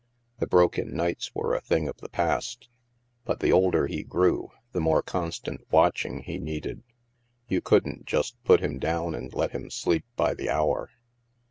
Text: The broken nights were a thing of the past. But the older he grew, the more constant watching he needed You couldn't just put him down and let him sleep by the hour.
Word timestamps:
The 0.39 0.47
broken 0.47 0.95
nights 0.95 1.35
were 1.35 1.53
a 1.53 1.61
thing 1.61 1.87
of 1.87 1.97
the 1.97 2.09
past. 2.09 2.69
But 3.23 3.39
the 3.39 3.51
older 3.51 3.85
he 3.85 4.01
grew, 4.01 4.49
the 4.71 4.79
more 4.79 5.03
constant 5.03 5.61
watching 5.69 6.23
he 6.23 6.39
needed 6.39 6.81
You 7.47 7.61
couldn't 7.61 8.05
just 8.05 8.43
put 8.43 8.61
him 8.61 8.79
down 8.79 9.13
and 9.13 9.31
let 9.31 9.51
him 9.51 9.69
sleep 9.69 10.05
by 10.15 10.33
the 10.33 10.49
hour. 10.49 10.89